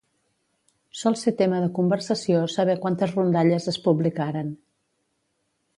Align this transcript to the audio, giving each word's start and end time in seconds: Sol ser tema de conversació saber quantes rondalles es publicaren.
Sol 1.01 1.17
ser 1.23 1.33
tema 1.41 1.59
de 1.63 1.67
conversació 1.81 2.41
saber 2.55 2.77
quantes 2.87 3.15
rondalles 3.19 3.69
es 3.75 3.79
publicaren. 3.89 4.53